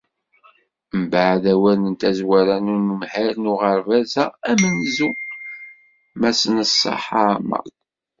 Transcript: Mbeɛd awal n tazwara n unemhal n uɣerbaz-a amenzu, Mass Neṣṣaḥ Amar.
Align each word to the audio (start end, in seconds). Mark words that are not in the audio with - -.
Mbeɛd 1.01 1.43
awal 1.53 1.79
n 1.81 1.93
tazwara 2.01 2.55
n 2.65 2.71
unemhal 2.75 3.29
n 3.37 3.45
uɣerbaz-a 3.53 4.25
amenzu, 4.49 5.09
Mass 6.19 6.41
Neṣṣaḥ 6.55 7.05
Amar. 7.27 7.67